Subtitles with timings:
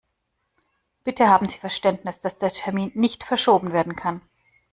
[1.03, 4.21] Bitte haben Sie Verständnis, dass der Termin nicht verschoben werden kann.